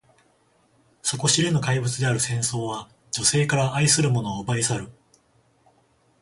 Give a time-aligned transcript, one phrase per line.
[1.03, 4.89] 底知れぬ怪物である戦争は、女性から愛する者を奪い去る。